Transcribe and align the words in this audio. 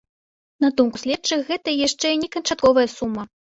На 0.65 0.69
думку 0.81 1.01
следчых, 1.03 1.45
гэта 1.51 1.77
яшчэ 1.87 2.17
не 2.25 2.33
канчатковая 2.39 2.87
сума. 2.99 3.31